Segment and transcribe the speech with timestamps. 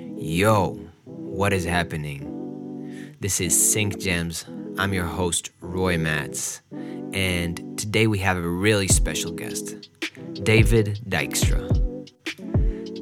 [0.00, 3.16] Yo, what is happening?
[3.18, 4.44] This is Sync Gems.
[4.78, 6.60] I'm your host, Roy Matz,
[7.12, 9.88] and today we have a really special guest,
[10.44, 11.66] David Dykstra.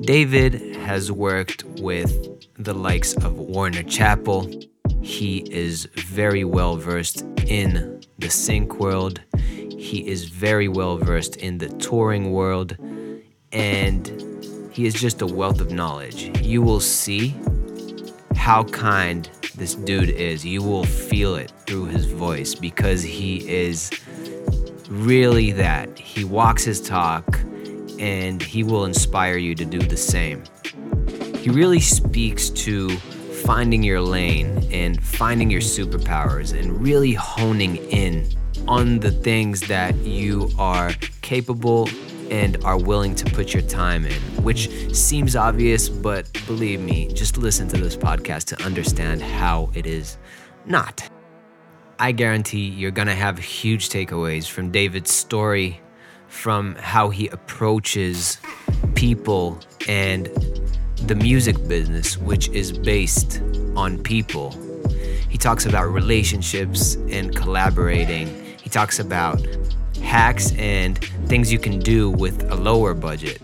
[0.07, 2.17] David has worked with
[2.55, 4.51] the likes of Warner Chappell.
[5.03, 9.21] He is very well versed in the sync world.
[9.37, 12.75] He is very well versed in the touring world.
[13.53, 14.36] And
[14.77, 16.39] he is just a wealth of knowledge.
[16.43, 17.35] You will see
[18.35, 20.45] how kind this dude is.
[20.45, 23.91] You will feel it through his voice because he is
[24.91, 25.99] really that.
[25.99, 27.39] He walks his talk
[27.99, 30.45] and he will inspire you to do the same.
[31.39, 32.91] He really speaks to
[33.47, 38.29] finding your lane and finding your superpowers and really honing in
[38.69, 40.91] on the things that you are
[41.23, 41.89] capable
[42.31, 47.37] and are willing to put your time in, which seems obvious, but believe me, just
[47.37, 50.19] listen to this podcast to understand how it is
[50.65, 51.09] not.
[51.99, 55.81] I guarantee you're gonna have huge takeaways from David's story,
[56.29, 58.39] from how he approaches
[58.95, 59.59] people
[59.89, 60.27] and
[61.03, 63.41] the music business, which is based
[63.77, 64.51] on people.
[65.29, 68.57] He talks about relationships and collaborating.
[68.63, 69.41] He talks about
[70.03, 73.41] hacks and things you can do with a lower budget.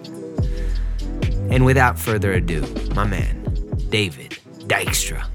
[1.51, 2.63] And without further ado,
[2.95, 3.43] my man,
[3.91, 5.27] David Dykstra.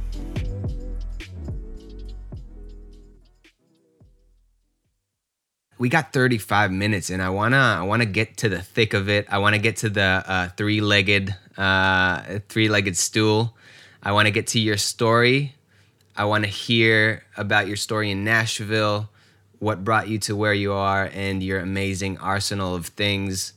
[5.77, 8.93] we got 35 minutes and i want to i want to get to the thick
[8.93, 13.55] of it i want to get to the uh, three-legged uh, three-legged stool
[14.03, 15.55] i want to get to your story
[16.15, 19.09] i want to hear about your story in nashville
[19.59, 23.53] what brought you to where you are and your amazing arsenal of things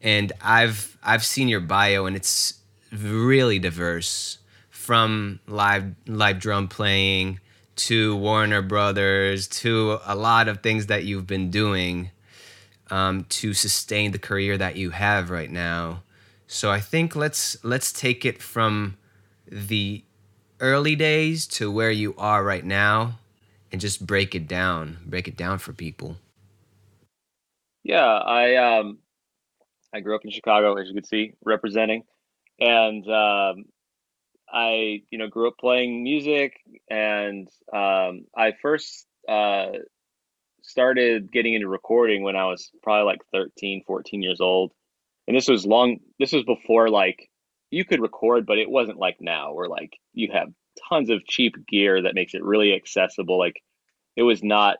[0.00, 2.54] and i've i've seen your bio and it's
[2.92, 4.38] really diverse
[4.70, 7.38] from live live drum playing
[7.76, 12.10] to Warner Brothers to a lot of things that you've been doing
[12.90, 16.02] um, to sustain the career that you have right now.
[16.46, 18.96] So I think let's let's take it from
[19.50, 20.04] the
[20.60, 23.18] early days to where you are right now
[23.72, 26.18] and just break it down, break it down for people.
[27.82, 28.98] Yeah, I um
[29.92, 32.04] I grew up in Chicago, as you can see, representing,
[32.60, 33.64] and um,
[34.50, 36.60] I, you know, grew up playing music,
[36.90, 39.72] and um, I first uh,
[40.62, 44.72] started getting into recording when I was probably like 13, 14 years old.
[45.26, 47.30] And this was long, this was before like
[47.70, 50.48] you could record, but it wasn't like now where like you have
[50.88, 53.38] tons of cheap gear that makes it really accessible.
[53.38, 53.62] Like
[54.16, 54.78] it was not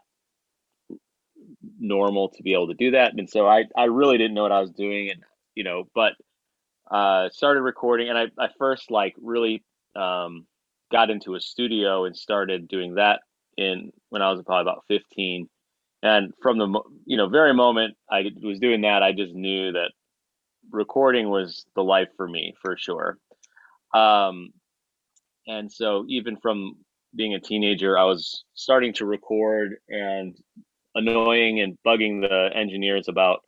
[1.79, 3.13] normal to be able to do that.
[3.17, 5.11] And so I, I really didn't know what I was doing.
[5.11, 5.23] And,
[5.55, 6.15] you know, but
[6.91, 9.65] uh, started recording, and I, I first like really
[9.97, 10.47] um,
[10.91, 13.21] got into a studio and started doing that
[13.57, 15.49] in when I was probably about 15.
[16.03, 16.67] And from the
[17.07, 19.93] you know very moment I was doing that, I just knew that
[20.71, 23.19] recording was the life for me for sure.
[23.95, 24.51] Um,
[25.47, 26.77] and so even from
[27.15, 30.37] being a teenager, I was starting to record and
[30.95, 33.41] annoying and bugging the engineers about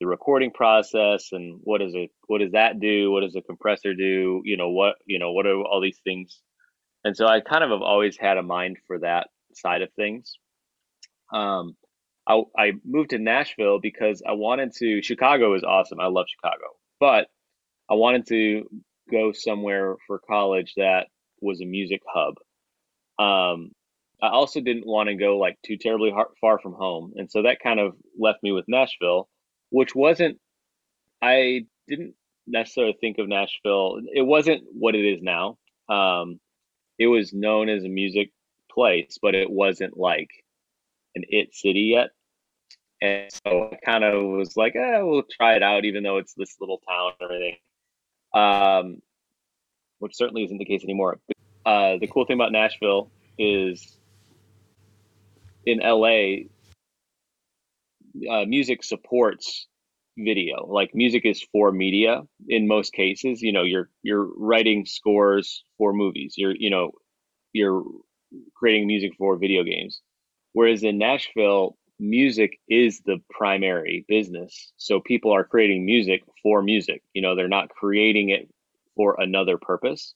[0.00, 3.10] the recording process and what is it what does that do?
[3.10, 4.40] What does a compressor do?
[4.44, 6.40] You know what you know what are all these things?
[7.04, 10.38] And so i kind of have always had a mind for that side of things.
[11.32, 11.76] Um
[12.26, 16.00] i, I moved to nashville because i wanted to chicago is awesome.
[16.00, 16.66] I love chicago.
[16.98, 17.28] But
[17.90, 18.68] i wanted to
[19.10, 21.08] go somewhere for college that
[21.40, 22.34] was a music hub
[23.18, 23.70] um
[24.22, 27.60] i also didn't want to go like too terribly far from home and so that
[27.62, 29.28] kind of left me with nashville
[29.70, 30.38] which wasn't
[31.22, 32.14] I didn't
[32.46, 34.00] necessarily think of Nashville.
[34.12, 35.58] It wasn't what it is now.
[35.88, 36.40] Um,
[36.98, 38.30] it was known as a music
[38.70, 40.30] place, but it wasn't like
[41.14, 42.10] an it city yet.
[43.02, 46.34] And so I kind of was like, eh, we'll try it out, even though it's
[46.34, 47.56] this little town and everything.
[48.34, 49.02] Um,
[50.00, 51.20] which certainly isn't the case anymore.
[51.64, 53.96] Uh, the cool thing about Nashville is
[55.64, 56.46] in LA,
[58.30, 59.68] uh, music supports
[60.18, 60.66] video.
[60.66, 63.42] Like music is for media in most cases.
[63.42, 66.34] You know, you're you're writing scores for movies.
[66.36, 66.92] You're you know
[67.52, 67.84] you're
[68.54, 70.00] creating music for video games.
[70.52, 74.72] Whereas in Nashville, music is the primary business.
[74.76, 77.02] So people are creating music for music.
[77.14, 78.48] You know, they're not creating it
[78.96, 80.14] for another purpose,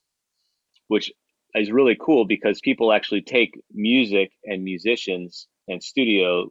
[0.89, 1.13] which
[1.55, 6.49] is really cool because people actually take music and musicians and studio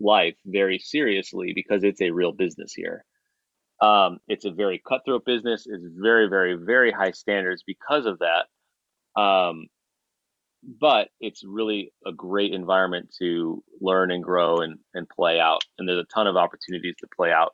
[0.00, 3.04] life very seriously because it's a real business here.
[3.82, 5.66] Um, it's a very cutthroat business.
[5.66, 9.20] It's very, very, very high standards because of that.
[9.20, 9.66] Um,
[10.80, 15.62] but it's really a great environment to learn and grow and, and play out.
[15.78, 17.52] And there's a ton of opportunities to play out.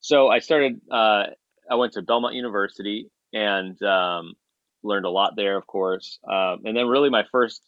[0.00, 1.24] So I started, uh,
[1.70, 4.34] I went to Belmont University and um,
[4.82, 6.18] learned a lot there, of course.
[6.30, 7.62] Um, and then really my first,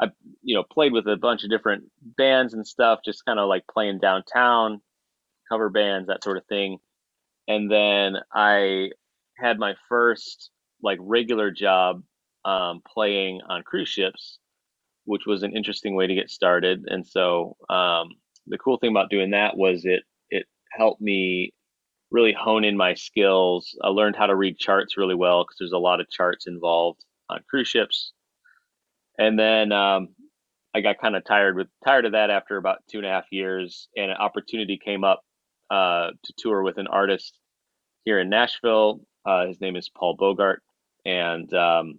[0.00, 0.08] I,
[0.42, 1.84] you know, played with a bunch of different
[2.16, 4.80] bands and stuff, just kind of like playing downtown,
[5.50, 6.78] cover bands, that sort of thing.
[7.48, 8.90] And then I
[9.36, 10.50] had my first
[10.82, 12.02] like regular job
[12.44, 14.38] um, playing on cruise ships,
[15.04, 16.84] which was an interesting way to get started.
[16.86, 18.10] And so um,
[18.46, 21.52] the cool thing about doing that was it it helped me
[22.10, 23.76] really hone in my skills.
[23.82, 27.04] I learned how to read charts really well because there's a lot of charts involved
[27.28, 28.12] on cruise ships.
[29.18, 30.08] And then um,
[30.74, 33.26] I got kind of tired with tired of that after about two and a half
[33.30, 35.22] years, and an opportunity came up
[35.70, 37.38] uh, to tour with an artist
[38.04, 39.00] here in Nashville.
[39.26, 40.62] Uh, his name is Paul Bogart,
[41.04, 41.98] and um,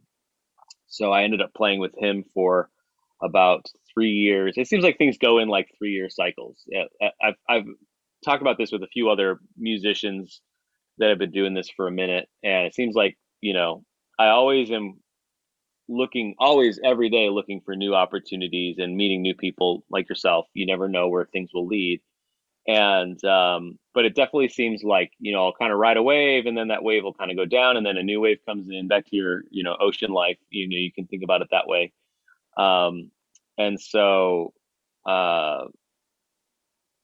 [0.88, 2.70] so I ended up playing with him for
[3.22, 4.56] about three years.
[4.58, 6.58] It seems like things go in like three year cycles.
[7.22, 7.66] I've, I've
[8.24, 10.42] talked about this with a few other musicians
[10.98, 13.84] that have been doing this for a minute, and it seems like you know
[14.20, 15.00] I always am
[15.88, 20.48] looking, always every day looking for new opportunities and meeting new people like yourself.
[20.54, 22.02] You never know where things will lead,
[22.68, 26.46] and um, but it definitely seems like you know I'll kind of ride a wave,
[26.46, 28.68] and then that wave will kind of go down, and then a new wave comes
[28.70, 28.88] in.
[28.88, 30.38] Back to your you know ocean life.
[30.50, 31.94] You know you can think about it that way.
[32.58, 33.12] Um,
[33.58, 34.54] and so
[35.06, 35.66] uh,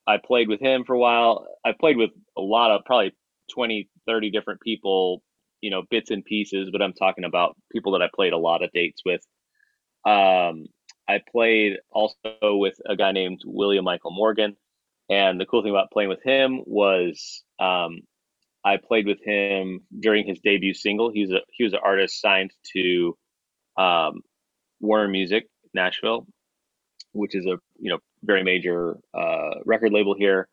[0.08, 1.46] I played with him for a while.
[1.64, 3.12] I played with a lot of probably
[3.52, 5.22] 20, 30 different people,
[5.60, 8.62] you know, bits and pieces, but I'm talking about people that I played a lot
[8.62, 9.20] of dates with.
[10.06, 10.64] Um,
[11.06, 14.56] I played also with a guy named William Michael Morgan.
[15.10, 18.00] And the cool thing about playing with him was um,
[18.64, 21.10] I played with him during his debut single.
[21.10, 23.16] He's a he was an artist signed to
[23.76, 24.20] um,
[24.80, 26.26] Warner Music Nashville,
[27.12, 30.48] which is a you know very major uh, record label here,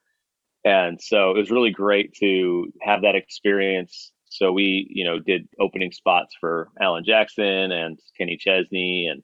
[0.63, 4.11] and so it was really great to have that experience.
[4.25, 9.23] So we you know did opening spots for Alan Jackson and Kenny Chesney and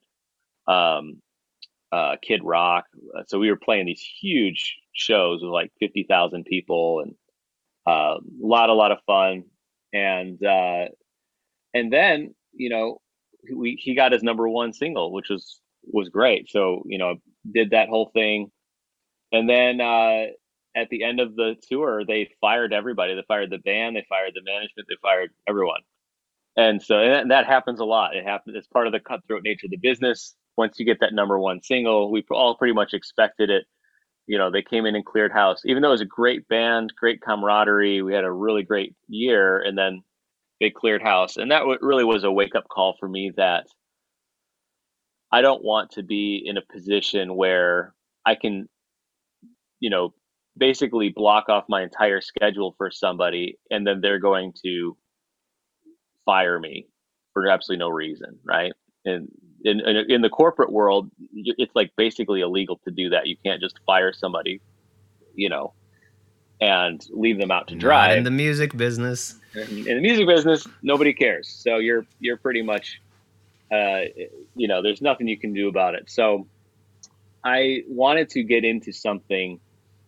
[0.73, 1.21] um,
[1.91, 2.85] uh, Kid Rock.
[3.27, 7.15] So we were playing these huge shows with like fifty thousand people and
[7.87, 9.43] a uh, lot a lot of fun
[9.93, 10.85] and uh,
[11.73, 13.01] and then you know
[13.53, 16.49] we he got his number one single, which was was great.
[16.49, 17.15] So you know
[17.49, 18.51] did that whole thing,
[19.31, 20.25] and then uh,
[20.75, 23.15] at the end of the tour, they fired everybody.
[23.15, 25.81] They fired the band, they fired the management, they fired everyone.
[26.57, 28.15] And so and that happens a lot.
[28.15, 28.55] It happens.
[28.57, 30.35] It's part of the cutthroat nature of the business.
[30.57, 33.63] Once you get that number one single, we all pretty much expected it.
[34.27, 35.61] You know, they came in and cleared house.
[35.65, 39.59] Even though it was a great band, great camaraderie, we had a really great year,
[39.59, 40.01] and then
[40.59, 41.37] they cleared house.
[41.37, 43.65] And that really was a wake up call for me that
[45.31, 47.93] I don't want to be in a position where
[48.25, 48.67] I can,
[49.79, 50.13] you know,
[50.57, 54.97] basically block off my entire schedule for somebody and then they're going to
[56.25, 56.87] fire me
[57.33, 58.73] for absolutely no reason, right?
[59.05, 59.29] And
[59.63, 63.27] in, in, in the corporate world, it's like basically illegal to do that.
[63.27, 64.59] You can't just fire somebody,
[65.33, 65.73] you know,
[66.59, 68.09] and leave them out to dry.
[68.09, 69.35] Not in the music business.
[69.55, 71.47] In the music business, nobody cares.
[71.47, 73.01] So you're you're pretty much
[73.71, 74.01] uh,
[74.55, 76.09] you know, there's nothing you can do about it.
[76.09, 76.47] So
[77.43, 79.59] I wanted to get into something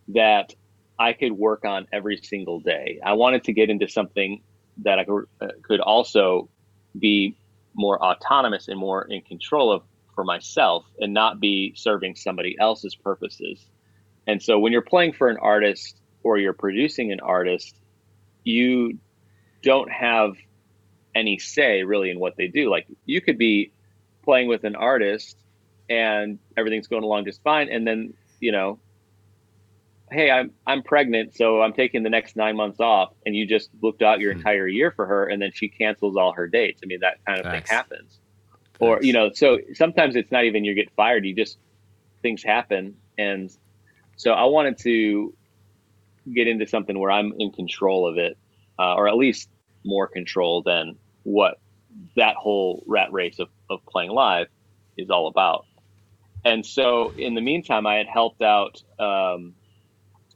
[0.10, 0.54] that
[1.00, 3.00] I could work on every single day.
[3.04, 4.42] I wanted to get into something
[4.80, 6.50] that I could, uh, could also
[6.98, 7.36] be
[7.74, 9.84] more autonomous and more in control of
[10.14, 13.66] for myself and not be serving somebody else's purposes.
[14.28, 17.76] And so when you're playing for an artist or you're producing an artist,
[18.44, 19.00] you
[19.64, 20.34] don't have
[21.16, 22.70] any say really in what they do.
[22.70, 23.72] Like you could be
[24.24, 25.38] playing with an artist
[25.90, 28.80] and everything's going along just fine, and then you know,
[30.12, 33.74] hey, I'm I'm pregnant, so I'm taking the next nine months off, and you just
[33.80, 34.40] booked out your hmm.
[34.40, 36.82] entire year for her, and then she cancels all her dates.
[36.84, 37.70] I mean, that kind of Thanks.
[37.70, 38.20] thing happens.
[38.50, 38.80] Thanks.
[38.80, 41.58] Or you know, so sometimes it's not even you get fired; you just
[42.22, 43.56] things happen, and
[44.16, 45.34] so I wanted to
[46.34, 48.38] get into something where I'm in control of it,
[48.80, 49.50] uh, or at least
[49.84, 51.60] more control than what
[52.16, 54.48] that whole rat race of, of playing live
[54.98, 55.66] is all about.
[56.46, 59.54] And so, in the meantime, I had helped out um,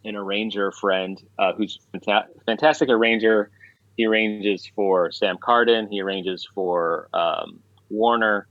[0.05, 3.51] an arranger friend uh, who's fanta- fantastic arranger.
[3.97, 5.89] He arranges for Sam Carden.
[5.91, 8.47] He arranges for um, Warner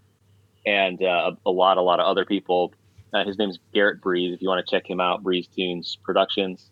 [0.66, 2.74] and uh, a lot, a lot of other people.
[3.14, 4.34] Uh, his name's Garrett Breeze.
[4.34, 6.70] If you want to check him out, Breeze Tunes Productions.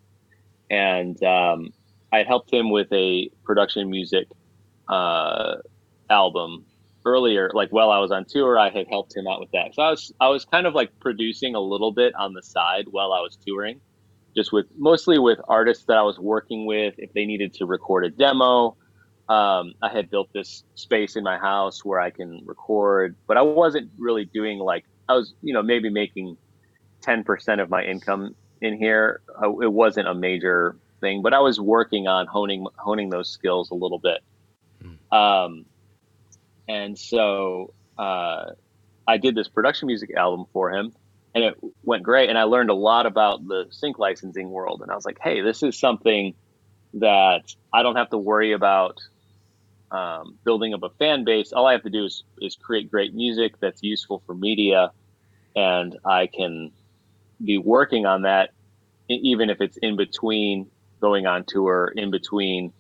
[0.68, 1.72] And um,
[2.12, 4.26] I helped him with a production music
[4.88, 5.56] uh,
[6.10, 6.64] album
[7.04, 9.74] earlier, like while I was on tour, I had helped him out with that.
[9.74, 12.86] So I was I was kind of like producing a little bit on the side
[12.90, 13.80] while I was touring,
[14.36, 16.94] just with mostly with artists that I was working with.
[16.98, 18.76] If they needed to record a demo,
[19.28, 23.42] um, I had built this space in my house where I can record, but I
[23.42, 26.36] wasn't really doing like I was, you know, maybe making
[27.00, 29.20] ten percent of my income in here.
[29.62, 33.74] it wasn't a major thing, but I was working on honing honing those skills a
[33.74, 34.22] little bit.
[35.14, 35.64] Um,
[36.68, 38.50] and so uh,
[39.06, 40.92] I did this production music album for him,
[41.34, 41.54] and it
[41.84, 42.28] went great.
[42.28, 44.82] And I learned a lot about the sync licensing world.
[44.82, 46.34] And I was like, hey, this is something
[46.94, 48.98] that I don't have to worry about
[49.90, 51.52] um, building up a fan base.
[51.52, 54.90] All I have to do is, is create great music that's useful for media,
[55.54, 56.72] and I can
[57.44, 58.50] be working on that
[59.08, 62.72] even if it's in between going on tour, in between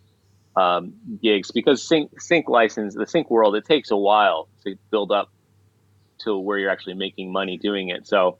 [0.56, 5.12] um, gigs because sync sync license the sync world it takes a while to build
[5.12, 5.30] up
[6.20, 8.06] to where you're actually making money doing it.
[8.06, 8.38] So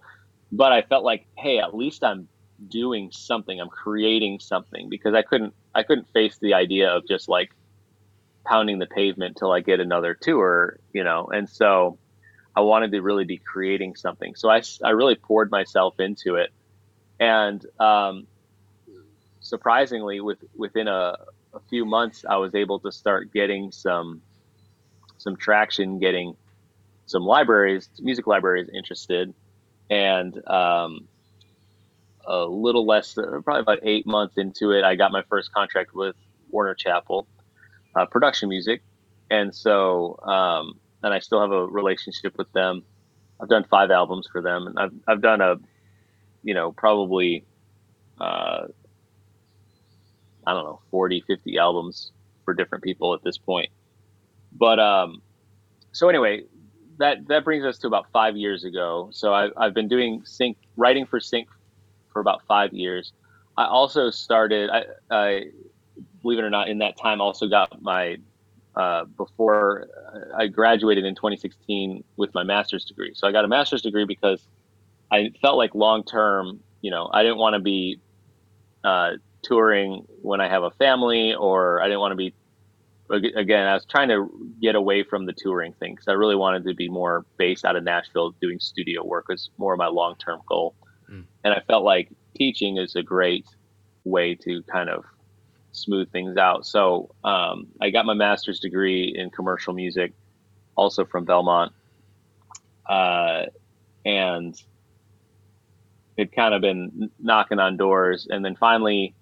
[0.52, 2.28] but i felt like hey at least i'm
[2.68, 7.28] doing something i'm creating something because i couldn't i couldn't face the idea of just
[7.28, 7.50] like
[8.46, 11.26] pounding the pavement till i get another tour you know?
[11.32, 11.98] And so
[12.56, 14.34] i wanted to really be creating something.
[14.36, 16.50] So i, I really poured myself into it.
[17.18, 18.26] And um,
[19.40, 21.16] surprisingly with within a,
[21.54, 24.22] a few months, I was able to start getting some
[25.18, 26.36] some traction, getting
[27.06, 29.32] some libraries, music libraries interested,
[29.88, 31.08] and um,
[32.26, 36.16] a little less, probably about eight months into it, I got my first contract with
[36.50, 37.26] Warner Chappell
[37.94, 38.82] uh, Production Music,
[39.30, 42.82] and so um, and I still have a relationship with them.
[43.40, 45.56] I've done five albums for them, and I've I've done a,
[46.42, 47.44] you know, probably
[48.20, 48.66] uh,
[50.46, 52.12] I don't know, 40, 50 albums
[52.44, 53.70] for different people at this point.
[54.52, 55.22] But um,
[55.92, 56.44] so anyway,
[56.98, 59.08] that that brings us to about five years ago.
[59.12, 61.48] So I, I've been doing sync writing for sync
[62.12, 63.12] for about five years.
[63.56, 64.70] I also started.
[64.70, 65.44] I, I
[66.22, 68.16] believe it or not, in that time, also got my
[68.76, 69.86] uh, before
[70.36, 73.12] I graduated in 2016 with my master's degree.
[73.14, 74.46] So I got a master's degree because
[75.12, 78.00] I felt like long term, you know, I didn't want to be
[78.82, 79.12] uh,
[79.44, 82.34] touring when I have a family, or I didn't want to be.
[83.10, 84.30] Again, I was trying to
[84.62, 87.76] get away from the touring thing because I really wanted to be more based out
[87.76, 90.74] of Nashville, doing studio work was more of my long term goal.
[91.10, 91.24] Mm.
[91.44, 93.46] And I felt like teaching is a great
[94.04, 95.04] way to kind of
[95.72, 96.66] smooth things out.
[96.66, 100.12] So um, I got my master's degree in commercial music,
[100.76, 101.72] also from Belmont,
[102.88, 103.44] uh,
[104.04, 104.60] and
[106.16, 109.14] it kind of been knocking on doors, and then finally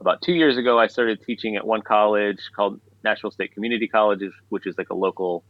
[0.00, 4.22] about two years ago, I started teaching at one college called Nashville State Community College,
[4.48, 5.44] which is like a local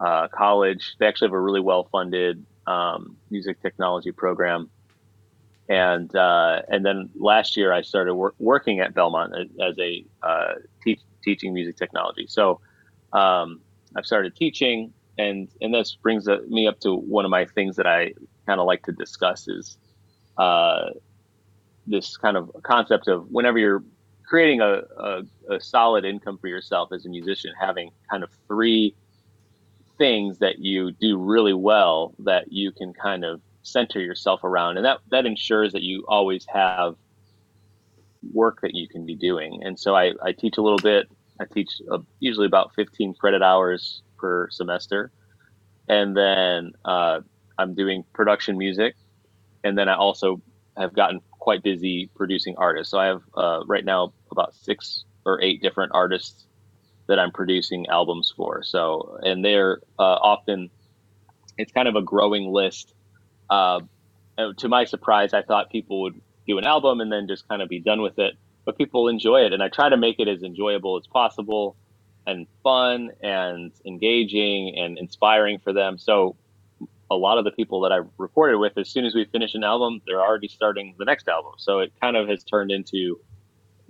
[0.00, 0.96] uh, college.
[0.98, 4.70] They actually have a really well funded um, music technology program.
[5.68, 10.54] And uh, and then last year I started wor- working at Belmont as a uh,
[10.82, 12.26] te- teaching music technology.
[12.28, 12.60] So
[13.12, 13.60] um,
[13.94, 17.86] I've started teaching, and and this brings me up to one of my things that
[17.86, 18.14] I
[18.46, 19.78] kind of like to discuss is
[20.38, 20.86] uh,
[21.90, 23.82] this kind of concept of whenever you're
[24.24, 28.94] creating a, a, a, solid income for yourself as a musician, having kind of three
[29.98, 34.76] things that you do really well that you can kind of center yourself around.
[34.76, 36.94] And that, that ensures that you always have
[38.32, 39.62] work that you can be doing.
[39.64, 41.08] And so I, I teach a little bit.
[41.40, 45.10] I teach uh, usually about 15 credit hours per semester.
[45.88, 47.20] And then uh,
[47.58, 48.94] I'm doing production music.
[49.64, 50.40] And then I also
[50.76, 52.90] have gotten quite busy producing artists.
[52.90, 56.46] So I have uh, right now about six or eight different artists
[57.08, 58.62] that I'm producing albums for.
[58.62, 60.70] So, and they're uh, often,
[61.58, 62.94] it's kind of a growing list.
[63.48, 63.80] Uh,
[64.58, 67.68] to my surprise, I thought people would do an album and then just kind of
[67.68, 69.52] be done with it, but people enjoy it.
[69.52, 71.76] And I try to make it as enjoyable as possible
[72.26, 75.98] and fun and engaging and inspiring for them.
[75.98, 76.36] So
[77.10, 79.64] a lot of the people that I recorded with, as soon as we finish an
[79.64, 81.52] album, they're already starting the next album.
[81.58, 83.18] So it kind of has turned into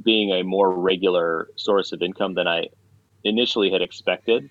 [0.02, 2.68] being a more regular source of income than I
[3.24, 4.48] initially had expected.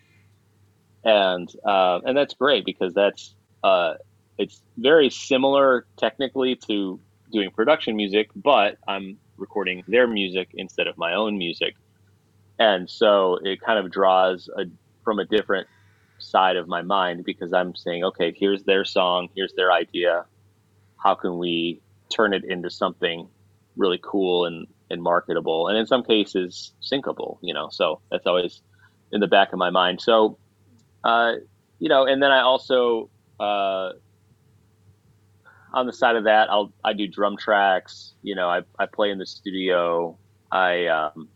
[1.04, 3.34] And uh, and that's great because that's
[3.64, 3.94] uh,
[4.38, 7.00] it's very similar technically to
[7.32, 11.76] doing production music, but I'm recording their music instead of my own music,
[12.60, 14.66] and so it kind of draws a,
[15.06, 15.68] from a different
[16.20, 20.26] side of my mind because I'm saying, okay, here's their song, here's their idea.
[20.98, 23.28] How can we turn it into something
[23.78, 27.38] really cool and and marketable, and in some cases syncable.
[27.42, 28.62] You know, so that's always
[29.12, 30.02] in the back of my mind.
[30.02, 30.38] So,
[31.04, 31.34] uh,
[31.80, 33.10] you know, and then I also
[33.40, 33.92] uh,
[35.74, 38.14] on the side of that, I'll I do drum tracks.
[38.22, 40.18] You know, I I play in the studio.
[40.52, 41.30] I um,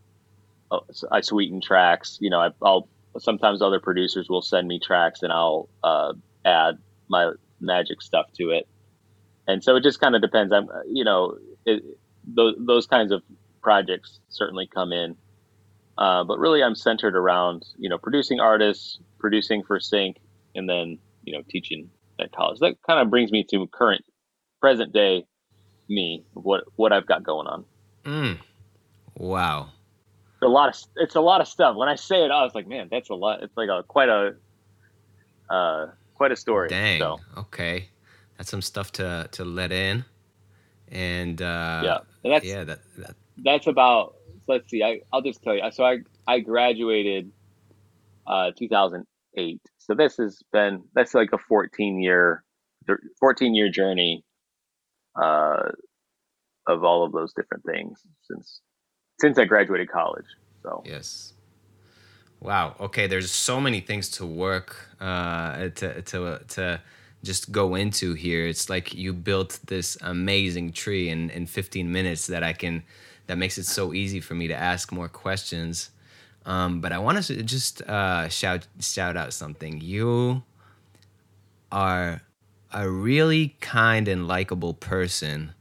[0.71, 2.17] oh, I sweeten tracks.
[2.21, 6.13] You know, I, will sometimes other producers will send me tracks and I'll uh,
[6.45, 6.77] add
[7.09, 8.67] my magic stuff to it.
[9.47, 10.53] And so it just kind of depends.
[10.53, 11.83] I'm, you know, it,
[12.25, 13.21] those, those kinds of
[13.61, 15.15] projects certainly come in.
[15.97, 20.17] Uh, but really, I'm centered around, you know, producing artists, producing for Sync,
[20.55, 21.89] and then, you know, teaching
[22.19, 22.59] at college.
[22.59, 24.03] That kind of brings me to current,
[24.59, 25.25] present day
[25.87, 27.65] me, what what I've got going on.
[28.05, 28.39] Mm.
[29.17, 29.69] Wow
[30.43, 31.75] a lot of it's a lot of stuff.
[31.75, 33.43] When I say it, I was like, man, that's a lot.
[33.43, 34.35] It's like a quite a
[35.49, 36.69] uh, quite a story.
[36.69, 36.99] Dang.
[36.99, 37.19] So.
[37.37, 37.89] Okay,
[38.37, 40.05] that's some stuff to to let in.
[40.89, 44.15] And uh, yeah, and that's yeah that, that that's about.
[44.47, 44.83] Let's see.
[44.83, 45.61] I I'll just tell you.
[45.71, 47.31] So I I graduated
[48.27, 49.61] uh 2008.
[49.77, 52.43] So this has been that's like a 14 year
[53.19, 54.23] 14 year journey
[55.21, 55.69] uh
[56.67, 58.61] of all of those different things since
[59.19, 60.25] since I graduated college.
[60.61, 61.33] So yes.
[62.39, 62.75] Wow.
[62.79, 63.07] Okay.
[63.07, 66.81] There's so many things to work uh, to to to
[67.23, 68.45] just go into here.
[68.45, 72.83] It's like you built this amazing tree in in 15 minutes that I can
[73.27, 75.89] that makes it so easy for me to ask more questions.
[76.45, 79.79] Um, but I want to just uh, shout shout out something.
[79.79, 80.43] You
[81.71, 82.21] are
[82.71, 85.53] a really kind and likable person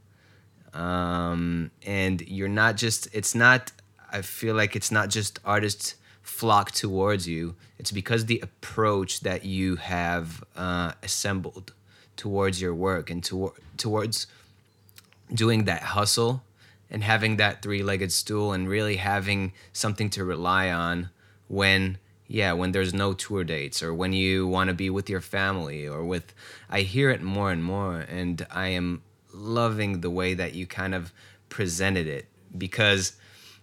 [0.74, 3.72] um, and you're not just it's not
[4.10, 7.54] i feel like it's not just artists flock towards you.
[7.78, 11.72] It's because the approach that you have uh, assembled
[12.16, 14.26] towards your work and to, towards
[15.32, 16.42] doing that hustle
[16.90, 21.10] and having that three-legged stool and really having something to rely on
[21.48, 21.98] when
[22.28, 25.86] yeah when there's no tour dates or when you want to be with your family
[25.88, 26.34] or with
[26.68, 30.94] i hear it more and more and i am loving the way that you kind
[30.94, 31.12] of
[31.48, 33.14] presented it because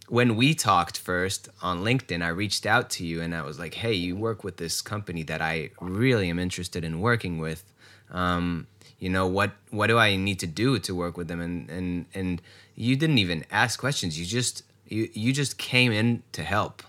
[0.09, 3.75] when we talked first on LinkedIn, I reached out to you and I was like,
[3.75, 7.63] "Hey, you work with this company that I really am interested in working with.
[8.09, 9.51] Um, you know what?
[9.69, 12.41] What do I need to do to work with them?" And and and
[12.75, 14.19] you didn't even ask questions.
[14.19, 16.81] You just you you just came in to help.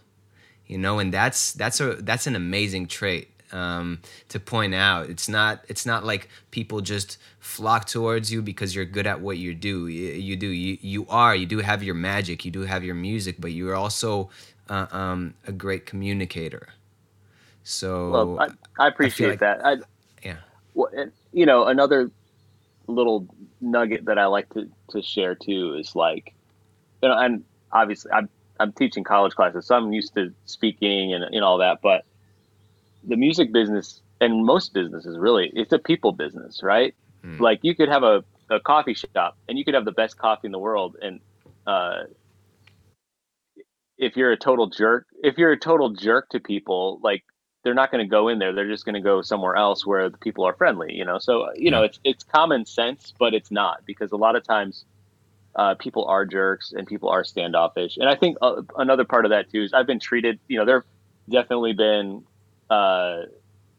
[0.67, 5.09] You know, and that's that's a that's an amazing trait um, to point out.
[5.09, 9.39] It's not it's not like people just flock towards you because you're good at what
[9.39, 9.87] you do.
[9.89, 12.45] You, you do you you are you do have your magic.
[12.45, 14.31] You do have your music, but you are also
[14.69, 16.69] uh, um, a great communicator.
[17.65, 19.67] So well, I, I appreciate I like, that.
[19.67, 19.77] I,
[20.25, 20.37] yeah.
[20.75, 20.91] Well,
[21.33, 22.11] you know, another
[22.87, 23.27] little
[23.61, 26.35] nugget that I like to, to share too is like,
[27.03, 31.25] you know, and obviously I'm I'm teaching college classes, so I'm used to speaking and,
[31.25, 31.81] and all that.
[31.83, 32.05] But
[33.05, 36.95] the music business and most businesses really, it's a people business, right?
[37.25, 37.41] Mm.
[37.41, 40.47] Like you could have a, a coffee shop and you could have the best coffee
[40.47, 40.97] in the world.
[41.01, 41.21] And,
[41.67, 42.05] uh,
[43.99, 47.23] if you're a total jerk, if you're a total jerk to people, like
[47.63, 48.55] they're not going to go in there.
[48.55, 51.19] They're just going to go somewhere else where the people are friendly, you know?
[51.19, 54.85] So, you know, it's, it's common sense, but it's not because a lot of times,
[55.57, 57.99] uh, people are jerks and people are standoffish.
[57.99, 60.65] And I think uh, another part of that too is I've been treated, you know,
[60.65, 60.85] there've
[61.29, 62.25] definitely been
[62.71, 63.23] uh,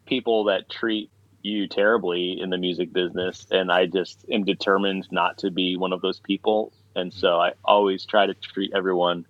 [0.06, 1.10] people that treat
[1.42, 5.94] you terribly in the music business, and I just am determined not to be one
[5.94, 6.74] of those people.
[6.96, 9.26] And so I always try to treat everyone,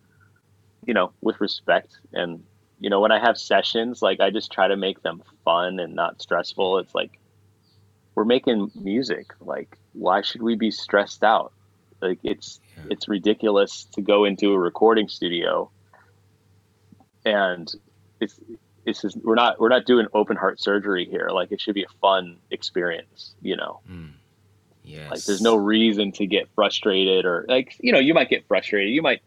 [0.86, 1.98] you know, with respect.
[2.12, 2.44] And
[2.80, 5.94] you know, when I have sessions, like I just try to make them fun and
[5.94, 6.80] not stressful.
[6.80, 7.20] It's like
[8.16, 9.34] we're making music.
[9.40, 11.54] Like, why should we be stressed out?
[12.02, 12.86] Like it's yeah.
[12.90, 15.70] it's ridiculous to go into a recording studio
[17.26, 17.72] and
[18.20, 18.40] it's
[18.86, 21.30] this is we're not we're not doing open heart surgery here.
[21.32, 23.80] Like it should be a fun experience, you know.
[23.90, 24.14] Mm.
[24.84, 25.12] Yes.
[25.12, 28.94] Like there's no reason to get frustrated or like you know you might get frustrated.
[28.94, 29.22] You might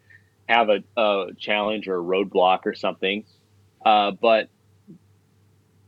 [0.49, 3.25] have a, a challenge or a roadblock or something,
[3.85, 4.49] uh, but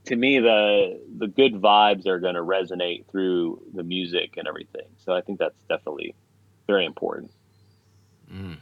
[0.06, 4.86] to me the the good vibes are going to resonate through the music and everything.
[5.04, 6.14] So I think that's definitely
[6.66, 7.32] very important.
[8.32, 8.58] Mm.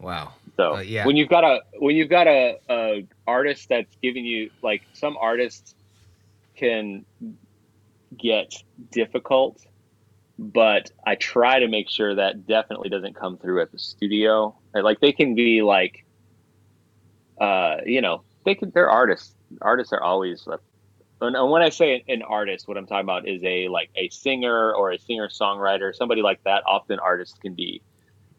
[0.00, 0.32] Wow.
[0.56, 1.06] So uh, yeah.
[1.06, 5.16] when you've got a when you've got a, a artist that's giving you like some
[5.16, 5.74] artists
[6.56, 7.04] can
[8.16, 8.54] get
[8.90, 9.64] difficult,
[10.38, 14.54] but I try to make sure that definitely doesn't come through at the studio.
[14.74, 16.04] Like they can be like,
[17.40, 18.70] uh, you know, they can.
[18.74, 19.34] They're artists.
[19.60, 20.46] Artists are always.
[20.46, 20.58] Uh,
[21.20, 24.74] and when I say an artist, what I'm talking about is a like a singer
[24.74, 26.62] or a singer songwriter, somebody like that.
[26.66, 27.80] Often artists can be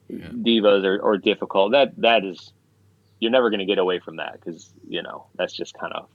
[0.07, 0.27] yeah.
[0.27, 1.71] divas are, or difficult.
[1.71, 2.53] That that is
[3.19, 6.09] you're never going to get away from that because you know that's just kind of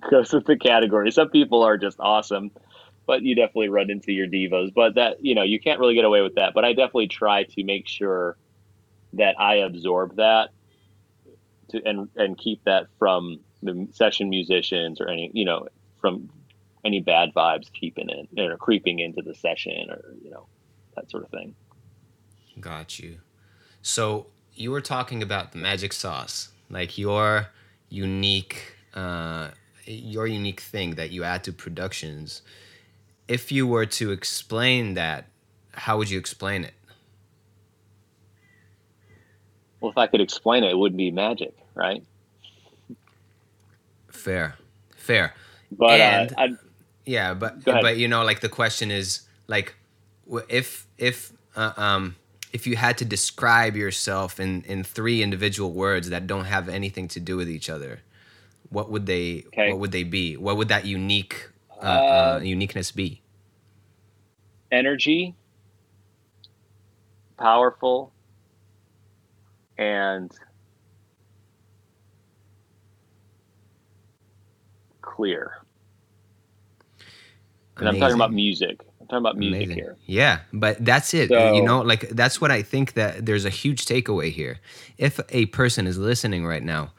[0.10, 1.10] goes with the category.
[1.10, 2.50] Some people are just awesome,
[3.06, 4.72] but you definitely run into your divas.
[4.72, 6.54] But that you know you can't really get away with that.
[6.54, 8.36] But I definitely try to make sure
[9.14, 10.50] that I absorb that
[11.68, 15.66] to and and keep that from the session musicians or any you know
[16.00, 16.28] from
[16.84, 20.46] any bad vibes keeping it or creeping into the session or you know
[20.96, 21.54] that sort of thing.
[22.60, 23.18] Got you.
[23.82, 27.48] So you were talking about the magic sauce, like your
[27.88, 29.50] unique, uh,
[29.84, 32.42] your unique thing that you add to productions.
[33.28, 35.26] If you were to explain that,
[35.72, 36.74] how would you explain it?
[39.80, 42.02] Well, if I could explain it, it wouldn't be magic, right?
[44.08, 44.56] Fair,
[44.96, 45.34] fair.
[45.70, 46.48] But uh, and, uh,
[47.04, 49.74] yeah, but but you know, like the question is like,
[50.48, 52.16] if if uh, um
[52.54, 57.08] if you had to describe yourself in in three individual words that don't have anything
[57.08, 58.00] to do with each other,
[58.70, 59.70] what would they okay.
[59.70, 60.36] what would they be?
[60.36, 61.50] What would that unique
[61.82, 63.20] uh, uh, uh, uniqueness be?
[64.70, 65.34] Energy,
[67.36, 68.12] powerful,
[69.76, 70.30] and
[75.02, 75.58] clear.
[77.78, 78.80] And I'm talking about music.
[79.04, 79.76] I'm talking about music Amazing.
[79.76, 79.96] here.
[80.06, 81.28] Yeah, but that's it.
[81.28, 84.60] So, you know, like that's what I think that there's a huge takeaway here.
[84.96, 86.92] If a person is listening right now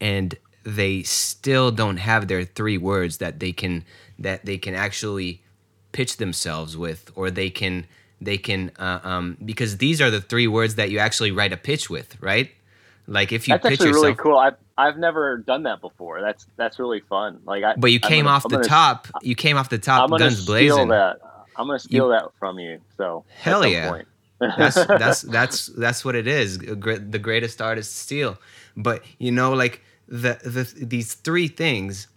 [0.00, 3.84] and they still don't have their three words that they can
[4.20, 5.42] that they can actually
[5.90, 7.86] pitch themselves with or they can
[8.20, 11.56] they can uh, um, because these are the three words that you actually write a
[11.56, 12.52] pitch with right
[13.08, 14.36] like if you that's pitch actually yourself, really cool.
[14.36, 16.20] I've I've never done that before.
[16.20, 17.40] That's that's really fun.
[17.44, 19.08] Like, I, but you came gonna, off I'm the gonna, top.
[19.22, 20.88] You came off the top, guns blazing.
[20.88, 21.18] That.
[21.58, 22.80] I'm gonna steal you, that from you.
[22.96, 24.02] So hell yeah,
[24.40, 26.58] that's that's that's that's what it is.
[26.58, 28.38] The greatest artist steal.
[28.76, 32.08] But you know, like the the these three things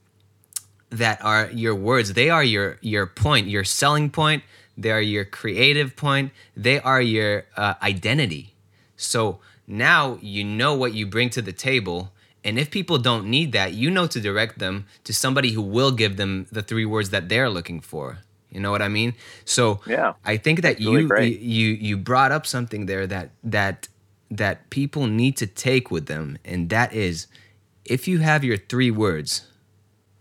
[0.91, 2.13] that are your words.
[2.13, 4.43] They are your your point, your selling point.
[4.77, 6.31] They are your creative point.
[6.55, 8.53] They are your uh, identity.
[8.95, 12.11] So now you know what you bring to the table.
[12.43, 15.91] And if people don't need that, you know to direct them to somebody who will
[15.91, 18.19] give them the three words that they're looking for.
[18.51, 19.13] You know what I mean?
[19.45, 23.87] So yeah, I think that you, really you you brought up something there that that
[24.29, 27.27] that people need to take with them, and that is,
[27.85, 29.45] if you have your three words,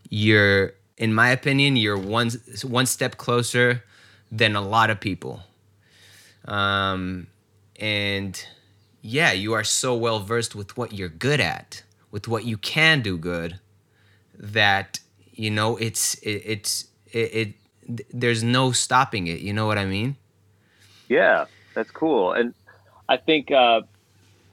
[0.09, 2.31] you're, in my opinion, you're one
[2.62, 3.85] one step closer
[4.31, 5.43] than a lot of people.
[6.45, 7.27] Um,
[7.79, 8.45] and
[9.03, 13.03] yeah, you are so well versed with what you're good at, with what you can
[13.03, 13.59] do good,
[14.38, 15.01] that
[15.33, 17.55] you know it's it, it's it, it
[18.12, 19.40] there's no stopping it.
[19.40, 20.16] You know what I mean?
[21.09, 22.33] Yeah, that's cool.
[22.33, 22.55] And
[23.09, 23.83] I think uh,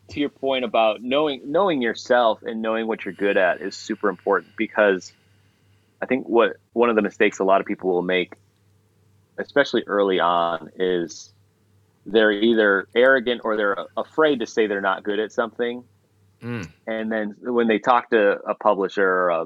[0.10, 4.10] to your point about knowing knowing yourself and knowing what you're good at is super
[4.10, 5.14] important because
[6.02, 8.34] I think what one of the mistakes a lot of people will make,
[9.38, 11.34] especially early on, is
[12.06, 15.84] they're either arrogant or they're afraid to say they're not good at something.
[16.42, 16.70] Mm.
[16.86, 19.46] And then when they talk to a publisher or a,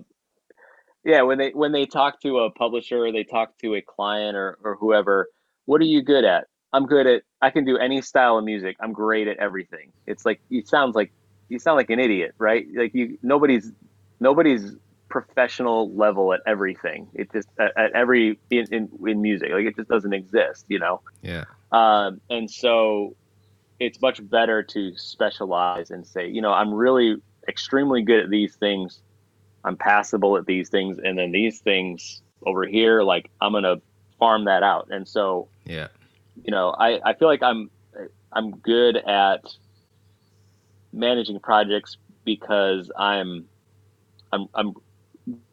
[1.03, 4.35] yeah when they when they talk to a publisher or they talk to a client
[4.35, 5.27] or, or whoever
[5.65, 6.47] what are you good at?
[6.73, 8.77] I'm good at i can do any style of music.
[8.79, 9.91] I'm great at everything.
[10.07, 11.11] It's like you sounds like
[11.49, 12.65] you sound like an idiot right?
[12.73, 13.71] Like you nobody's
[14.19, 14.75] nobody's
[15.09, 17.07] professional level at everything.
[17.13, 20.79] It just at, at every in, in, in music like it just doesn't exist you
[20.79, 21.01] know?
[21.21, 21.45] Yeah.
[21.71, 23.15] Um, and so
[23.81, 27.15] it's much better to specialize and say you know i'm really
[27.47, 29.01] extremely good at these things
[29.63, 33.81] I'm passable at these things, and then these things over here, like I'm gonna
[34.19, 34.87] farm that out.
[34.91, 35.87] And so, yeah,
[36.43, 37.69] you know, I I feel like I'm
[38.33, 39.45] I'm good at
[40.93, 43.45] managing projects because I'm
[44.31, 44.73] I'm I'm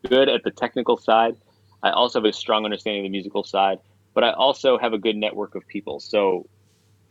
[0.09, 1.37] good at the technical side.
[1.83, 3.79] I also have a strong understanding of the musical side,
[4.15, 6.01] but I also have a good network of people.
[6.01, 6.49] So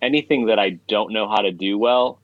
[0.02, 2.20] anything that I don't know how to do well,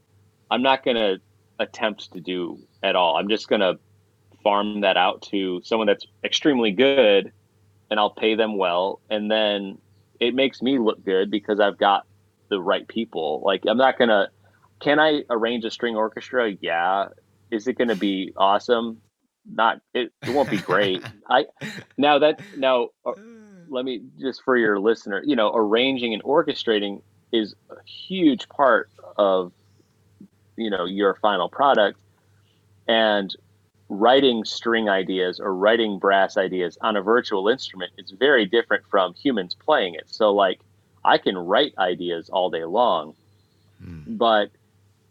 [0.52, 1.22] I'm not going to
[1.60, 3.16] attempt to do at all.
[3.18, 3.80] I'm just going to
[4.44, 7.32] farm that out to someone that's extremely good
[7.90, 9.02] and I'll pay them well.
[9.10, 9.78] And then
[10.20, 12.06] it makes me look good because I've got
[12.50, 13.42] the right people.
[13.46, 14.30] Like, I'm not going to,
[14.80, 16.52] can I arrange a string orchestra?
[16.60, 17.10] Yeah.
[17.52, 19.02] Is it going to be awesome?
[19.46, 21.04] Not, it, it won't be great.
[21.30, 21.46] I,
[21.98, 23.12] now that, now, uh,
[23.70, 27.02] let me just for your listener, you know, arranging and orchestrating
[27.32, 29.52] is a huge part of,
[30.56, 32.00] you know, your final product.
[32.88, 33.36] And
[33.98, 39.14] writing string ideas or writing brass ideas on a virtual instrument is very different from
[39.14, 40.06] humans playing it.
[40.08, 40.60] So, like,
[41.06, 43.16] I can write ideas all day long,
[43.84, 44.18] Mm.
[44.18, 44.52] But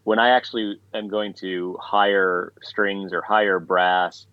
[0.03, 4.25] when I actually am going to hire strings or hire brass,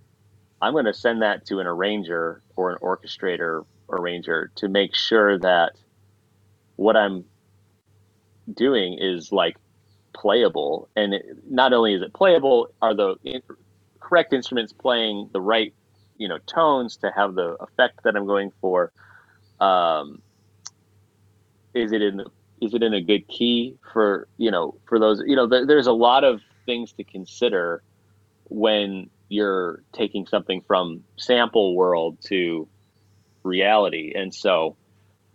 [0.63, 5.39] I'm going to send that to an arranger or an orchestrator arranger to make sure
[5.39, 5.73] that
[6.77, 7.25] what I'm
[8.53, 9.57] doing is like
[10.13, 10.89] playable.
[10.97, 13.17] And it, not only is it playable, are the
[14.11, 15.73] correct instruments playing the right,
[16.19, 18.93] you know, tones to have the effect that I'm going for.
[19.61, 20.21] Um,
[21.73, 22.25] is it in
[22.61, 25.87] is it in a good key for you know for those you know th- there's
[25.87, 27.83] a lot of things to consider
[28.49, 32.69] when you're taking something from sample world to
[33.45, 34.77] reality and so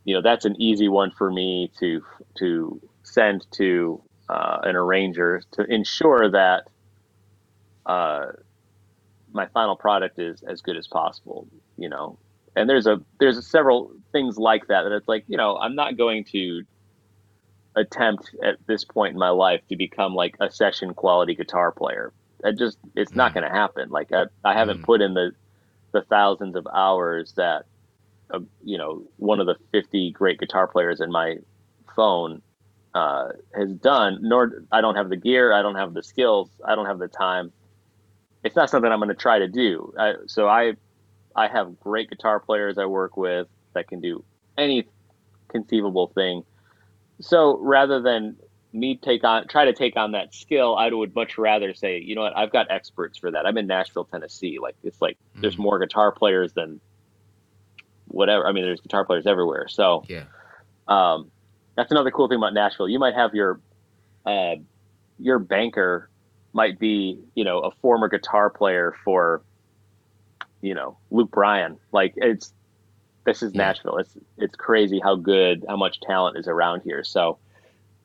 [0.04, 2.02] you know that's an easy one for me to
[2.38, 6.68] to send to uh, an arranger to ensure that
[7.86, 8.26] uh,
[9.36, 12.18] my final product is as good as possible you know
[12.56, 15.98] and there's a there's several things like that that it's like you know i'm not
[15.98, 16.64] going to
[17.76, 22.14] attempt at this point in my life to become like a session quality guitar player.
[22.42, 23.18] That just it's mm.
[23.18, 23.90] not going to happen.
[23.90, 24.86] Like I, I haven't mm.
[24.86, 25.32] put in the
[25.92, 27.66] the thousands of hours that
[28.32, 31.38] uh, you know one of the 50 great guitar players in my
[31.96, 32.42] phone
[32.94, 34.20] uh, has done.
[34.22, 37.08] Nor I don't have the gear, I don't have the skills, I don't have the
[37.08, 37.52] time.
[38.46, 39.94] It's not something I'm going to try to do.
[40.00, 40.74] I, so I
[41.36, 44.24] I have great guitar players I work with that can do
[44.58, 44.88] any
[45.50, 46.44] conceivable thing
[47.22, 48.36] so rather than
[48.74, 52.16] me take on try to take on that skill, I would much rather say, you
[52.16, 53.46] know what, I've got experts for that.
[53.46, 54.60] I'm in Nashville, Tennessee.
[54.62, 55.42] Like it's like mm-hmm.
[55.42, 56.82] there's more guitar players than
[58.08, 58.46] whatever.
[58.46, 59.68] I mean, there's guitar players everywhere.
[59.70, 60.26] So yeah,
[60.88, 61.32] um,
[61.76, 62.90] that's another cool thing about Nashville.
[62.90, 63.62] You might have your
[64.26, 64.56] uh,
[65.20, 66.10] your banker
[66.56, 69.44] might be you know a former guitar player for
[70.62, 71.78] you know Luke Bryan.
[71.92, 72.54] Like it's
[73.26, 73.68] this is yeah.
[73.68, 73.98] Nashville.
[73.98, 77.04] It's it's crazy how good, how much talent is around here.
[77.04, 77.38] So,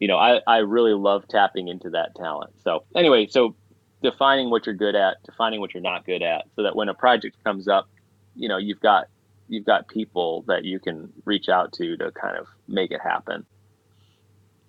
[0.00, 2.52] you know, I, I really love tapping into that talent.
[2.64, 3.54] So anyway, so
[4.02, 6.94] defining what you're good at, defining what you're not good at, so that when a
[6.94, 7.88] project comes up,
[8.34, 9.06] you know, you've got
[9.48, 13.46] you've got people that you can reach out to to kind of make it happen.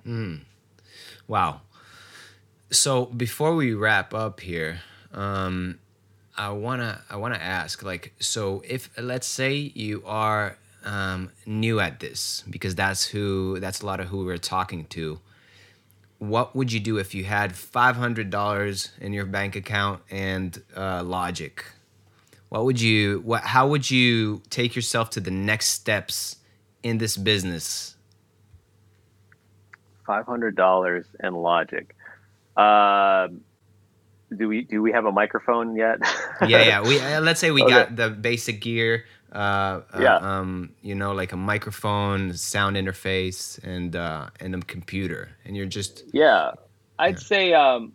[0.06, 0.42] Mm.
[1.28, 1.62] Wow.
[2.72, 4.80] So before we wrap up here,
[5.14, 5.80] um,
[6.38, 12.00] I wanna I wanna ask like so if let's say you are um, new at
[12.00, 15.20] this because that's who that's a lot of who we're talking to.
[16.20, 20.62] What would you do if you had five hundred dollars in your bank account and
[20.76, 21.66] uh, Logic?
[22.48, 26.38] What would you what how would you take yourself to the next steps
[26.84, 27.98] in this business?
[30.06, 31.94] Five hundred dollars and Logic.
[32.62, 33.28] Uh,
[34.38, 36.00] do we do we have a microphone yet?
[36.48, 36.82] yeah, yeah.
[36.82, 37.72] We uh, let's say we okay.
[37.72, 39.06] got the basic gear.
[39.32, 40.16] Uh, uh yeah.
[40.18, 45.66] Um, you know, like a microphone, sound interface, and uh, and a computer, and you're
[45.66, 46.04] just.
[46.14, 46.52] Yeah,
[47.00, 47.20] I'd yeah.
[47.20, 47.94] say um,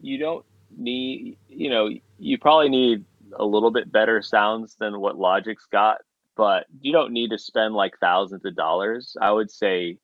[0.00, 0.44] you don't
[0.76, 1.36] need.
[1.48, 3.04] You know, you probably need
[3.38, 5.98] a little bit better sounds than what Logic's got,
[6.36, 9.16] but you don't need to spend like thousands of dollars.
[9.20, 9.98] I would say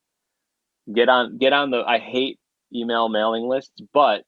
[0.93, 1.83] get on get on the.
[1.83, 2.39] I hate
[2.75, 4.25] email mailing lists, but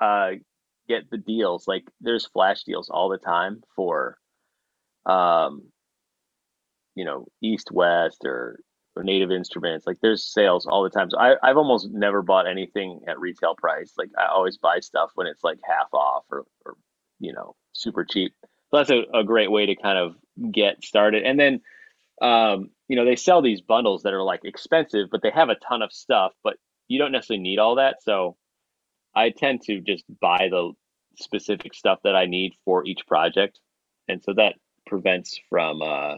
[0.00, 0.32] uh,
[0.88, 1.68] get the deals.
[1.68, 4.16] Like there's flash deals all the time for,
[5.06, 5.62] um,
[6.94, 8.60] you know, East West or,
[8.96, 9.86] or Native Instruments.
[9.86, 11.10] Like there's sales all the time.
[11.10, 13.92] So I, I've almost never bought anything at retail price.
[13.96, 16.74] Like I always buy stuff when it's like half off or, or
[17.20, 18.32] you know, super cheap.
[18.42, 20.16] So that's a, a great way to kind of
[20.52, 21.24] get started.
[21.24, 21.60] And then,
[22.22, 25.56] um, you know, they sell these bundles that are like expensive, but they have a
[25.56, 26.56] ton of stuff, but
[26.90, 28.02] you don't necessarily need all that.
[28.02, 28.36] So
[29.14, 30.72] I tend to just buy the
[31.16, 33.60] specific stuff that I need for each project,
[34.08, 34.54] and so that
[34.86, 36.16] prevents from uh,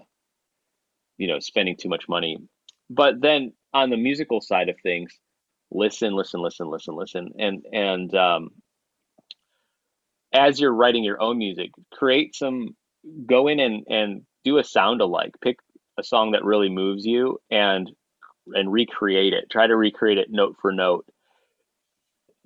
[1.19, 2.39] you know spending too much money.
[2.89, 5.13] But then on the musical side of things,
[5.71, 8.51] listen, listen, listen, listen, listen, and and um,
[10.33, 12.75] as you're writing your own music, create some,
[13.27, 15.35] go in and and do a sound alike.
[15.43, 15.59] Pick
[15.99, 17.91] a song that really moves you and
[18.46, 19.50] and recreate it.
[19.50, 21.07] Try to recreate it note for note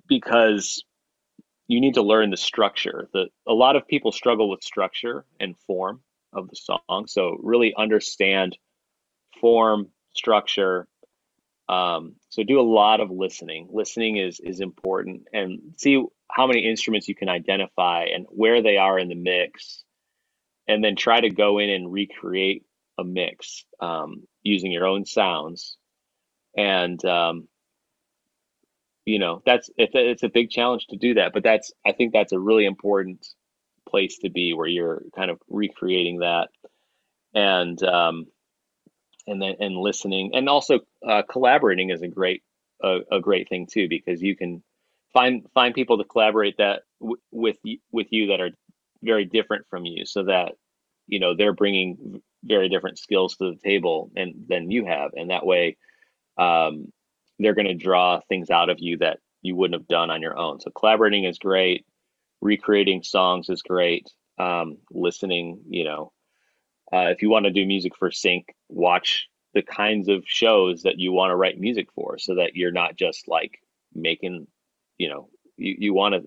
[0.07, 0.83] because
[1.67, 3.09] you need to learn the structure.
[3.13, 6.01] The a lot of people struggle with structure and form
[6.33, 7.07] of the song.
[7.07, 8.57] So really understand
[9.41, 10.87] form, structure.
[11.69, 13.67] Um, so do a lot of listening.
[13.71, 18.77] Listening is is important, and see how many instruments you can identify and where they
[18.77, 19.83] are in the mix,
[20.67, 22.63] and then try to go in and recreate
[22.97, 25.77] a mix um, using your own sounds.
[26.57, 27.47] And um,
[29.05, 31.91] you know that's it's a, it's a big challenge to do that but that's i
[31.93, 33.25] think that's a really important
[33.89, 36.49] place to be where you're kind of recreating that.
[37.35, 38.27] And um
[39.27, 42.43] and then and listening and also uh, collaborating is a great
[42.83, 44.63] a, a great thing too because you can
[45.13, 47.57] find find people to collaborate that w- with
[47.91, 48.51] with you that are
[49.03, 50.53] very different from you, so that
[51.07, 55.29] you know they're bringing very different skills to the table and than you have, and
[55.31, 55.77] that way
[56.37, 56.91] um,
[57.39, 60.37] they're going to draw things out of you that you wouldn't have done on your
[60.37, 60.59] own.
[60.59, 61.85] So collaborating is great.
[62.41, 64.09] Recreating songs is great.
[64.39, 66.11] Um, listening, you know,
[66.93, 70.99] uh, if you want to do music for sync, watch the kinds of shows that
[70.99, 73.59] you want to write music for so that you're not just like
[73.93, 74.47] making,
[74.97, 76.21] you know, you, you want to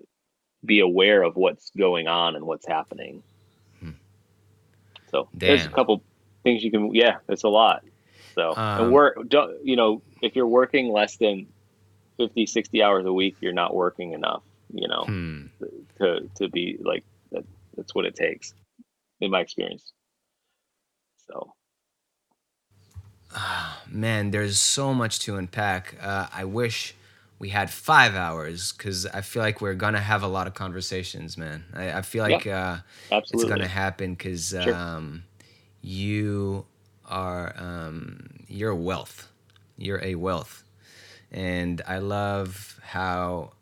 [0.65, 3.23] be aware of what's going on and what's happening.
[3.79, 3.91] Hmm.
[5.09, 5.47] So Damn.
[5.47, 6.03] there's a couple
[6.43, 7.83] things you can, yeah, it's a lot.
[8.35, 11.47] So, um, and work, don't, you know, if you're working less than
[12.17, 15.45] 50, 60 hours a week, you're not working enough, you know, hmm.
[15.99, 17.43] to, to be like, that,
[17.75, 18.53] that's what it takes
[19.19, 19.93] in my experience.
[21.27, 21.53] So,
[23.89, 25.95] man, there's so much to unpack.
[26.01, 26.95] Uh, I wish
[27.39, 31.37] we had five hours because I feel like we're gonna have a lot of conversations,
[31.37, 31.65] man.
[31.73, 32.77] I, I feel like uh,
[33.09, 34.75] it's gonna happen because sure.
[34.75, 35.23] um,
[35.81, 36.65] you
[37.11, 39.27] are um, you're a wealth.
[39.77, 40.63] You're a wealth,
[41.31, 43.53] and I love how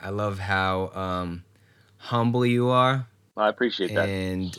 [0.00, 1.44] I love how um,
[1.98, 3.06] humble you are.
[3.34, 4.08] Well, I appreciate that.
[4.08, 4.56] And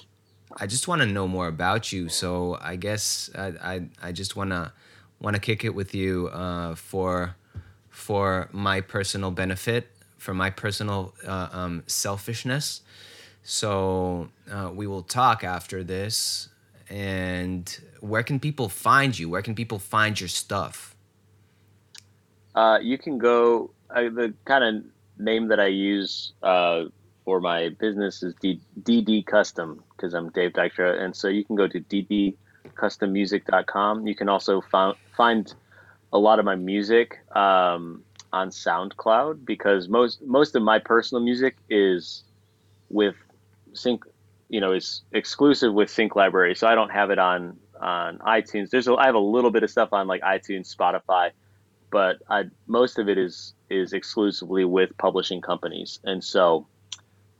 [0.57, 2.09] I just want to know more about you.
[2.09, 4.73] So I guess I I, I just wanna
[5.19, 7.35] want to kick it with you uh, for
[7.89, 12.81] for my personal benefit, for my personal uh, um, selfishness.
[13.43, 16.49] So uh, we will talk after this.
[16.91, 19.29] And where can people find you?
[19.29, 20.93] Where can people find your stuff?
[22.53, 23.71] Uh, you can go.
[23.89, 24.83] the kind of
[25.17, 26.83] name that I use uh,
[27.23, 31.55] for my business is D- DD Custom because I'm Dave Dykstra, and so you can
[31.55, 34.05] go to ddcustommusic.com.
[34.05, 35.53] You can also find find
[36.11, 41.55] a lot of my music um, on SoundCloud because most most of my personal music
[41.69, 42.25] is
[42.89, 43.15] with
[43.73, 44.03] sync,
[44.51, 48.69] you know, is exclusive with Sync Library, so I don't have it on on iTunes.
[48.69, 51.31] There's a, I have a little bit of stuff on like iTunes, Spotify,
[51.89, 56.67] but I most of it is is exclusively with publishing companies, and so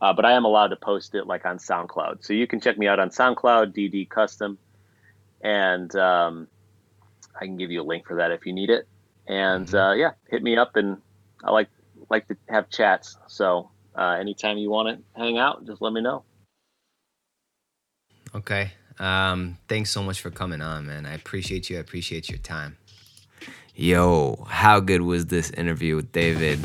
[0.00, 2.24] uh, but I am allowed to post it like on SoundCloud.
[2.24, 4.56] So you can check me out on SoundCloud, DD Custom,
[5.42, 6.48] and um,
[7.38, 8.88] I can give you a link for that if you need it.
[9.28, 9.76] And mm-hmm.
[9.76, 10.96] uh, yeah, hit me up, and
[11.44, 11.68] I like
[12.08, 13.18] like to have chats.
[13.26, 16.24] So uh, anytime you want to hang out, just let me know.
[18.34, 18.72] Okay.
[18.98, 21.06] Um, thanks so much for coming on, man.
[21.06, 21.76] I appreciate you.
[21.76, 22.76] I appreciate your time.
[23.74, 26.60] Yo, how good was this interview with David?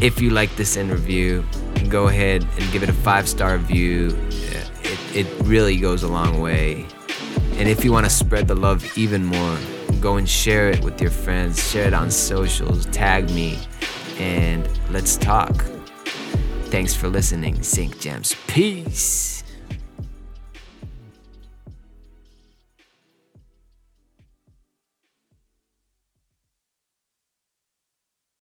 [0.00, 1.44] If you like this interview,
[1.88, 4.16] go ahead and give it a five star review.
[4.82, 6.86] It, it really goes a long way.
[7.52, 9.58] And if you want to spread the love even more,
[10.00, 13.58] go and share it with your friends, share it on socials, tag me,
[14.18, 15.64] and let's talk.
[16.66, 18.36] Thanks for listening, Sync Gems.
[18.46, 19.37] Peace.